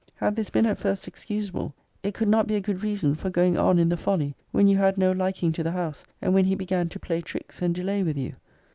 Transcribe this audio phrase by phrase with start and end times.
[0.15, 3.55] Had this been at first excusable, it could not be a good reason for going
[3.55, 6.45] on in the folly, when you had no liking to the >>> house, and when
[6.45, 8.33] he began to play tricks, and delay with you.